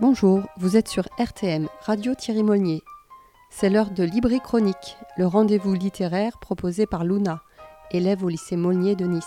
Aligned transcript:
Bonjour, 0.00 0.40
vous 0.56 0.78
êtes 0.78 0.88
sur 0.88 1.06
RTM, 1.18 1.68
Radio 1.82 2.14
Thierry 2.14 2.42
Molnier. 2.42 2.82
C'est 3.50 3.68
l'heure 3.68 3.90
de 3.90 4.02
Libri 4.02 4.40
Chronique, 4.40 4.96
le 5.18 5.26
rendez-vous 5.26 5.74
littéraire 5.74 6.38
proposé 6.40 6.86
par 6.86 7.04
Luna, 7.04 7.42
élève 7.90 8.24
au 8.24 8.30
lycée 8.30 8.56
Molnier 8.56 8.96
de 8.96 9.04
Nice. 9.04 9.26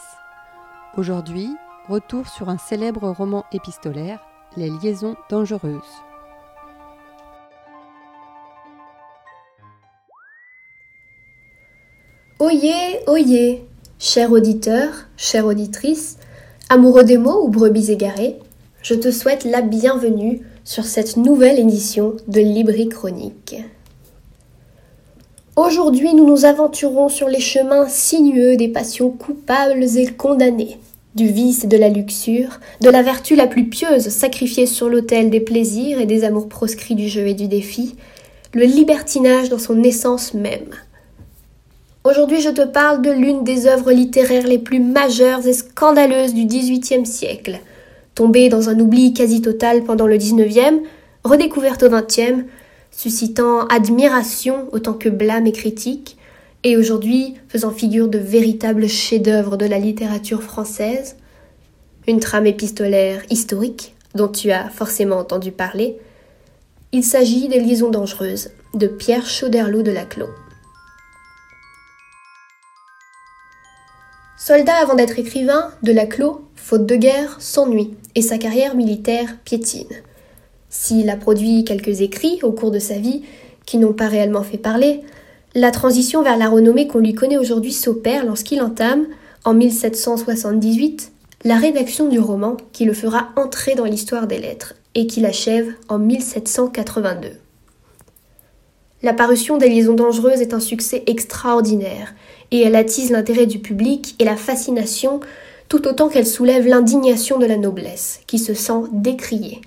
Aujourd'hui, 0.98 1.48
retour 1.88 2.28
sur 2.28 2.50
un 2.50 2.58
célèbre 2.58 3.08
roman 3.12 3.46
épistolaire, 3.52 4.26
Les 4.58 4.72
liaisons 4.72 5.16
dangereuses. 5.30 5.78
Oyez, 12.40 13.00
oyez, 13.06 13.68
cher 14.00 14.32
auditeur, 14.32 14.90
chère 15.18 15.46
auditrice, 15.46 16.18
amoureux 16.70 17.04
des 17.04 17.20
mots 17.20 17.46
ou 17.46 17.50
brebis 17.50 17.92
égarés, 17.92 18.40
je 18.82 18.96
te 18.96 19.12
souhaite 19.12 19.44
la 19.44 19.62
bienvenue 19.62 20.42
sur 20.66 20.86
cette 20.86 21.18
nouvelle 21.18 21.60
édition 21.60 22.16
de 22.28 22.40
Libri 22.40 22.88
Chronique. 22.88 23.58
Aujourd'hui, 25.56 26.14
nous 26.14 26.26
nous 26.26 26.46
aventurons 26.46 27.10
sur 27.10 27.28
les 27.28 27.42
chemins 27.42 27.88
sinueux 27.88 28.56
des 28.56 28.70
passions 28.70 29.10
coupables 29.10 29.84
et 29.84 30.08
condamnées, 30.08 30.80
du 31.16 31.28
vice 31.28 31.66
et 31.66 31.68
de 31.68 31.78
la 31.78 31.90
luxure, 31.90 32.60
de 32.82 32.90
la 32.90 33.04
vertu 33.04 33.36
la 33.36 33.46
plus 33.46 33.66
pieuse 33.66 34.08
sacrifiée 34.08 34.66
sur 34.66 34.88
l'autel 34.88 35.30
des 35.30 35.42
plaisirs 35.42 36.00
et 36.00 36.06
des 36.06 36.24
amours 36.24 36.48
proscrits 36.48 36.96
du 36.96 37.10
jeu 37.10 37.28
et 37.28 37.34
du 37.34 37.48
défi, 37.48 37.96
le 38.54 38.64
libertinage 38.64 39.50
dans 39.50 39.60
son 39.60 39.84
essence 39.84 40.34
même. 40.34 40.70
Aujourd'hui, 42.06 42.42
je 42.42 42.50
te 42.50 42.66
parle 42.66 43.02
de 43.02 43.12
l'une 43.12 43.44
des 43.44 43.68
œuvres 43.68 43.92
littéraires 43.92 44.48
les 44.48 44.60
plus 44.60 44.80
majeures 44.80 45.46
et 45.46 45.54
scandaleuses 45.54 46.34
du 46.34 46.46
XVIIIe 46.46 47.06
siècle, 47.06 47.60
tombée 48.16 48.50
dans 48.50 48.70
un 48.70 48.80
oubli 48.80 49.14
quasi 49.14 49.42
total 49.42 49.84
pendant 49.84 50.08
le 50.08 50.18
XIXe, 50.18 50.82
redécouverte 51.24 51.84
au 51.84 51.90
XXe, 51.90 52.46
suscitant 52.92 53.66
admiration 53.68 54.68
autant 54.72 54.94
que 54.94 55.10
blâme 55.10 55.48
et 55.48 55.52
critique, 55.52 56.18
et 56.64 56.78
aujourd'hui 56.78 57.36
faisant 57.48 57.72
figure 57.72 58.08
de 58.08 58.20
véritable 58.20 58.88
chef-d'œuvre 58.88 59.58
de 59.58 59.66
la 59.66 59.80
littérature 59.80 60.44
française, 60.44 61.18
une 62.08 62.20
trame 62.20 62.48
épistolaire 62.48 63.22
historique 63.30 63.96
dont 64.16 64.28
tu 64.28 64.52
as 64.52 64.70
forcément 64.70 65.18
entendu 65.18 65.52
parler. 65.52 65.98
Il 66.92 67.04
s'agit 67.04 67.48
des 67.48 67.60
Liaisons 67.60 67.90
dangereuses 67.90 68.50
de 68.74 68.88
Pierre 68.88 69.26
Chauderlot 69.26 69.82
de 69.82 69.92
Laclos. 69.92 70.30
Soldat 74.46 74.76
avant 74.76 74.96
d'être 74.96 75.20
écrivain, 75.20 75.72
de 75.84 75.94
Laclos, 75.94 76.42
faute 76.58 76.86
de 76.86 76.98
guerre, 76.98 77.38
s'ennuie 77.40 77.94
et 78.14 78.22
sa 78.22 78.38
carrière 78.38 78.76
militaire 78.76 79.38
piétine. 79.46 79.88
S'il 80.70 81.10
a 81.10 81.16
produit 81.16 81.64
quelques 81.64 82.02
écrits 82.02 82.42
au 82.44 82.52
cours 82.52 82.70
de 82.70 82.78
sa 82.78 82.96
vie 82.96 83.24
qui 83.66 83.78
n'ont 83.78 83.94
pas 83.94 84.10
réellement 84.10 84.44
fait 84.44 84.58
parler, 84.58 85.00
la 85.56 85.72
transition 85.72 86.24
vers 86.24 86.36
la 86.36 86.50
renommée 86.50 86.90
qu'on 86.90 87.00
lui 87.00 87.14
connaît 87.14 87.38
aujourd'hui 87.38 87.72
s'opère 87.72 88.26
lorsqu'il 88.26 88.62
entame, 88.62 89.06
en 89.46 89.54
1778, 89.54 91.14
la 91.46 91.56
rédaction 91.56 92.10
du 92.10 92.20
roman 92.20 92.58
qui 92.74 92.84
le 92.84 92.94
fera 92.94 93.30
entrer 93.38 93.76
dans 93.76 93.86
l'histoire 93.86 94.28
des 94.28 94.40
lettres 94.40 94.74
et 94.94 95.08
qui 95.08 95.22
l'achève 95.22 95.72
en 95.88 96.00
1782. 96.00 97.30
La 99.04 99.14
parution 99.14 99.58
des 99.58 99.70
Liaisons 99.70 99.94
dangereuses 99.94 100.42
est 100.42 100.54
un 100.54 100.60
succès 100.60 101.04
extraordinaire 101.08 102.14
et 102.54 102.62
elle 102.62 102.78
attise 102.78 103.12
l'intérêt 103.12 103.48
du 103.48 103.60
public 103.60 104.16
et 104.20 104.24
la 104.24 104.38
fascination 104.38 105.20
tout 105.68 105.86
autant 105.88 106.08
qu'elle 106.08 106.26
soulève 106.26 106.66
l'indignation 106.68 107.38
de 107.38 107.46
la 107.46 107.58
noblesse 107.58 108.22
qui 108.28 108.40
se 108.40 108.54
sent 108.54 108.84
décriée 108.94 109.60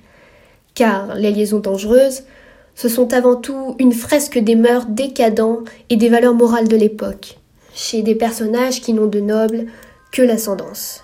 car 0.77 1.15
les 1.17 1.33
liaisons 1.33 1.59
dangereuses, 1.59 2.23
ce 2.77 2.89
sont 2.89 3.13
avant 3.13 3.35
tout 3.35 3.75
une 3.81 3.95
fresque 3.95 4.39
des 4.39 4.55
mœurs 4.55 4.87
décadents 4.87 5.61
et 5.91 5.97
des 5.97 6.09
valeurs 6.09 6.35
morales 6.35 6.69
de 6.69 6.77
l'époque, 6.77 7.39
chez 7.75 8.03
des 8.03 8.15
personnages 8.15 8.81
qui 8.81 8.93
n'ont 8.93 9.07
de 9.07 9.19
noble 9.19 9.67
que 10.13 10.23
l'ascendance. 10.23 11.03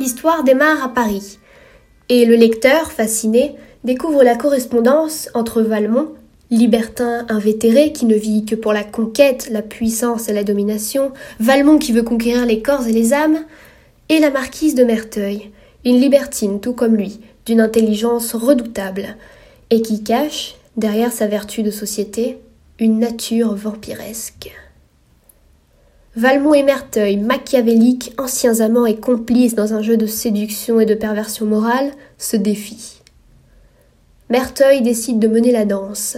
L'histoire 0.00 0.42
démarre 0.42 0.82
à 0.82 0.88
Paris, 0.88 1.38
et 2.08 2.24
le 2.24 2.34
lecteur, 2.34 2.90
fasciné, 2.90 3.56
découvre 3.84 4.24
la 4.24 4.36
correspondance 4.36 5.28
entre 5.34 5.60
Valmont, 5.62 6.14
libertin 6.50 7.26
invétéré 7.28 7.92
qui 7.92 8.06
ne 8.06 8.14
vit 8.14 8.44
que 8.44 8.54
pour 8.54 8.72
la 8.72 8.84
conquête, 8.84 9.48
la 9.50 9.62
puissance 9.62 10.28
et 10.28 10.32
la 10.32 10.44
domination, 10.44 11.12
Valmont 11.40 11.78
qui 11.78 11.92
veut 11.92 12.02
conquérir 12.02 12.46
les 12.46 12.62
corps 12.62 12.86
et 12.86 12.92
les 12.92 13.12
âmes, 13.12 13.44
et 14.08 14.20
la 14.20 14.30
marquise 14.30 14.74
de 14.74 14.84
Merteuil, 14.84 15.50
une 15.84 16.00
libertine 16.00 16.60
tout 16.60 16.72
comme 16.72 16.96
lui, 16.96 17.20
d'une 17.44 17.60
intelligence 17.60 18.34
redoutable, 18.34 19.16
et 19.70 19.82
qui 19.82 20.02
cache, 20.02 20.54
derrière 20.76 21.12
sa 21.12 21.26
vertu 21.26 21.62
de 21.62 21.70
société, 21.70 22.38
une 22.78 22.98
nature 22.98 23.54
vampiresque. 23.54 24.52
Valmont 26.14 26.54
et 26.54 26.62
Merteuil, 26.62 27.18
machiavéliques, 27.18 28.14
anciens 28.18 28.60
amants 28.60 28.86
et 28.86 28.96
complices 28.96 29.54
dans 29.54 29.74
un 29.74 29.82
jeu 29.82 29.96
de 29.96 30.06
séduction 30.06 30.80
et 30.80 30.86
de 30.86 30.94
perversion 30.94 31.44
morale, 31.44 31.90
se 32.16 32.36
défient. 32.36 33.02
Merteuil 34.30 34.82
décide 34.82 35.18
de 35.18 35.28
mener 35.28 35.52
la 35.52 35.64
danse. 35.64 36.16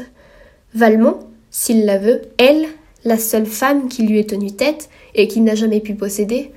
Valmont, 0.75 1.19
s'il 1.51 1.87
la 1.87 1.99
veut, 1.99 2.23
elle, 2.37 2.67
la 3.05 3.17
seule 3.17 3.47
femme 3.47 3.89
qui 3.89 4.03
lui 4.03 4.19
ait 4.19 4.25
tenu 4.25 4.53
tête 4.53 4.91
et 5.15 5.29
qu'il 5.29 5.45
n'a 5.45 5.55
jamais 5.55 5.81
pu 5.81 5.95
posséder, 5.95 6.53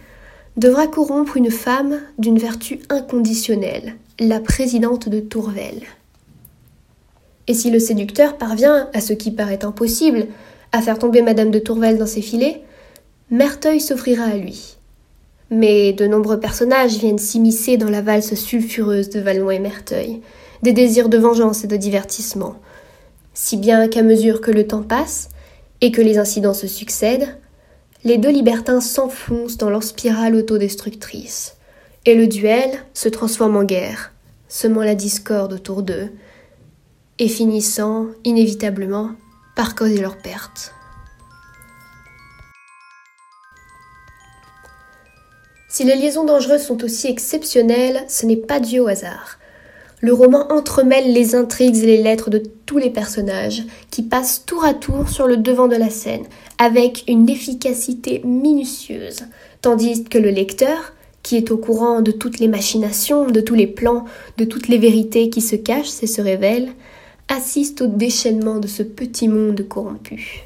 devra 0.58 0.88
corrompre 0.88 1.38
une 1.38 1.52
femme 1.52 2.00
d'une 2.18 2.38
vertu 2.38 2.80
inconditionnelle, 2.90 3.96
la 4.20 4.40
présidente 4.40 5.08
de 5.08 5.20
Tourvel. 5.20 5.82
Et 7.48 7.54
si 7.54 7.72
le 7.72 7.80
séducteur 7.80 8.38
parvient 8.38 8.90
à 8.94 9.02
ce 9.02 9.14
qui 9.14 9.32
paraît 9.32 9.64
impossible, 9.64 10.28
à 10.72 10.82
faire 10.82 11.00
tomber 11.00 11.22
Madame 11.22 11.52
de 11.52 11.60
Tourvel 11.60 11.98
dans 11.98 12.06
ses 12.06 12.22
filets, 12.22 12.62
Merteuil 13.30 13.80
s'offrira 13.80 14.26
à 14.26 14.36
lui. 14.36 14.78
Mais 15.50 15.94
de 15.94 16.06
nombreux 16.06 16.40
personnages 16.40 16.98
viennent 16.98 17.18
s'immiscer 17.18 17.78
dans 17.78 17.90
la 17.90 18.02
valse 18.02 18.36
sulfureuse 18.36 19.10
de 19.10 19.20
Valmont 19.20 19.52
et 19.52 19.60
Merteuil, 19.60 20.22
des 20.64 20.74
désirs 20.74 21.10
de 21.10 21.18
vengeance 21.18 21.64
et 21.64 21.68
de 21.68 21.78
divertissement, 21.78 22.56
si 23.34 23.58
bien 23.58 23.88
qu'à 23.88 24.04
mesure 24.04 24.42
que 24.42 24.52
le 24.52 24.68
temps 24.68 24.84
passe 24.84 25.30
et 25.82 25.92
que 25.92 26.02
les 26.02 26.18
incidents 26.18 26.54
se 26.54 26.68
succèdent, 26.68 27.38
les 28.04 28.18
deux 28.18 28.32
libertins 28.32 28.82
s'enfoncent 28.82 29.58
dans 29.58 29.70
leur 29.70 29.84
spirale 29.84 30.36
autodestructrice, 30.36 31.56
et 32.06 32.16
le 32.16 32.28
duel 32.28 32.72
se 32.94 33.10
transforme 33.10 33.58
en 33.58 33.64
guerre, 33.64 34.12
semant 34.48 34.84
la 34.84 34.96
discorde 34.96 35.54
autour 35.54 35.84
d'eux, 35.84 36.10
et 37.20 37.28
finissant, 37.28 38.08
inévitablement, 38.24 39.12
par 39.56 39.76
causer 39.76 40.02
leur 40.02 40.18
perte. 40.18 40.74
Si 45.70 45.84
les 45.84 45.96
liaisons 45.96 46.26
dangereuses 46.26 46.64
sont 46.64 46.84
aussi 46.84 47.08
exceptionnelles, 47.08 48.04
ce 48.10 48.26
n'est 48.26 48.36
pas 48.36 48.60
dû 48.60 48.80
au 48.80 48.88
hasard 48.88 49.38
le 50.02 50.14
roman 50.14 50.52
entremêle 50.52 51.14
les 51.14 51.36
intrigues 51.36 51.78
et 51.78 51.86
les 51.86 52.02
lettres 52.02 52.32
de 52.32 52.42
tous 52.66 52.80
les 52.80 52.90
personnages, 52.90 53.64
qui 53.92 54.02
passent 54.02 54.46
tour 54.46 54.66
à 54.66 54.74
tour 54.74 55.10
sur 55.10 55.28
le 55.28 55.38
devant 55.38 55.68
de 55.68 55.76
la 55.76 55.92
scène, 55.92 56.26
avec 56.58 57.04
une 57.08 57.30
efficacité 57.30 58.22
minutieuse, 58.26 59.26
tandis 59.62 60.04
que 60.04 60.18
le 60.18 60.32
lecteur, 60.32 60.94
qui 61.22 61.38
est 61.38 61.52
au 61.52 61.58
courant 61.58 62.02
de 62.02 62.12
toutes 62.12 62.40
les 62.40 62.48
machinations, 62.48 63.28
de 63.28 63.42
tous 63.42 63.54
les 63.54 63.68
plans, 63.68 64.06
de 64.38 64.46
toutes 64.46 64.68
les 64.68 64.80
vérités 64.80 65.30
qui 65.30 65.42
se 65.42 65.56
cachent 65.56 66.02
et 66.02 66.08
se 66.08 66.22
révèlent, 66.22 66.74
assiste 67.28 67.82
au 67.82 67.88
déchaînement 67.88 68.60
de 68.60 68.68
ce 68.68 68.82
petit 68.82 69.28
monde 69.28 69.68
corrompu. 69.68 70.46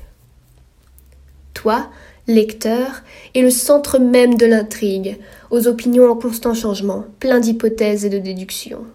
Toi, 1.54 1.90
lecteur, 2.28 3.04
es 3.34 3.42
le 3.42 3.50
centre 3.50 4.00
même 4.00 4.36
de 4.36 4.46
l'intrigue, 4.46 5.18
aux 5.50 5.68
opinions 5.68 6.12
en 6.12 6.16
constant 6.16 6.54
changement, 6.54 7.06
plein 7.22 7.40
d'hypothèses 7.40 8.04
et 8.04 8.10
de 8.10 8.20
déductions. 8.20 8.86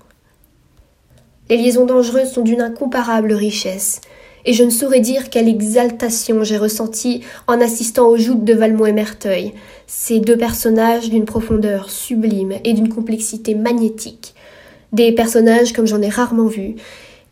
Les 1.51 1.57
liaisons 1.57 1.85
dangereuses 1.85 2.31
sont 2.31 2.43
d'une 2.43 2.61
incomparable 2.61 3.33
richesse, 3.33 4.01
et 4.45 4.53
je 4.53 4.63
ne 4.63 4.71
saurais 4.71 5.01
dire 5.01 5.31
quelle 5.31 5.49
exaltation 5.49 6.45
j'ai 6.45 6.57
ressentie 6.57 7.23
en 7.49 7.61
assistant 7.61 8.07
aux 8.07 8.17
joutes 8.17 8.45
de 8.45 8.55
Valmont 8.55 8.87
et 8.87 8.93
Merteuil, 8.93 9.53
ces 9.89 10.21
deux 10.21 10.37
personnages 10.37 11.11
d'une 11.11 11.25
profondeur 11.25 11.91
sublime 11.91 12.53
et 12.63 12.73
d'une 12.73 12.89
complexité 12.89 13.57
magnétique, 13.57 14.37
des 14.93 15.11
personnages 15.11 15.73
comme 15.73 15.89
j'en 15.89 16.01
ai 16.03 16.09
rarement 16.09 16.47
vu, 16.47 16.77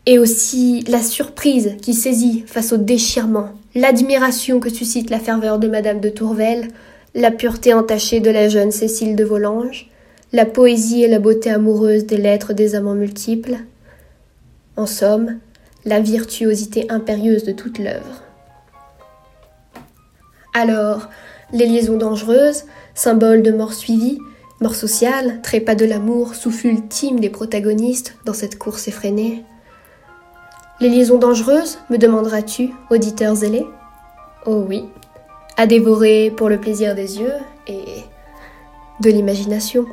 et 0.04 0.18
aussi 0.18 0.82
la 0.88 1.00
surprise 1.00 1.76
qui 1.80 1.94
saisit 1.94 2.42
face 2.44 2.72
au 2.72 2.76
déchirement, 2.76 3.50
l'admiration 3.76 4.58
que 4.58 4.68
suscite 4.68 5.10
la 5.10 5.20
ferveur 5.20 5.60
de 5.60 5.68
Madame 5.68 6.00
de 6.00 6.08
Tourvel, 6.08 6.66
la 7.14 7.30
pureté 7.30 7.72
entachée 7.72 8.18
de 8.18 8.30
la 8.30 8.48
jeune 8.48 8.72
Cécile 8.72 9.14
de 9.14 9.24
Volanges, 9.24 9.88
la 10.32 10.44
poésie 10.44 11.04
et 11.04 11.08
la 11.08 11.20
beauté 11.20 11.50
amoureuse 11.50 12.04
des 12.04 12.16
lettres 12.16 12.52
des 12.52 12.74
amants 12.74 12.94
multiples, 12.94 13.58
en 14.78 14.86
somme, 14.86 15.38
la 15.84 16.00
virtuosité 16.00 16.86
impérieuse 16.90 17.44
de 17.44 17.52
toute 17.52 17.78
l'œuvre. 17.78 18.22
Alors, 20.54 21.08
les 21.52 21.66
liaisons 21.66 21.98
dangereuses, 21.98 22.64
symboles 22.94 23.42
de 23.42 23.52
mort 23.52 23.74
suivie, 23.74 24.18
Mort 24.60 24.74
sociale, 24.74 25.40
trépas 25.40 25.76
de 25.76 25.84
l'amour, 25.84 26.34
souffle 26.34 26.66
ultime 26.66 27.20
des 27.20 27.30
protagonistes 27.30 28.16
dans 28.24 28.32
cette 28.32 28.58
course 28.58 28.88
effrénée. 28.88 29.44
Les 30.80 30.88
liaisons 30.88 31.18
dangereuses, 31.18 31.78
me 31.90 31.96
demanderas-tu, 31.96 32.70
auditeur 32.90 33.36
zélé 33.36 33.64
Oh 34.46 34.64
oui, 34.68 34.84
à 35.56 35.68
dévorer 35.68 36.32
pour 36.36 36.48
le 36.48 36.58
plaisir 36.58 36.96
des 36.96 37.20
yeux 37.20 37.34
et 37.68 37.84
de 39.00 39.10
l'imagination. 39.10 39.86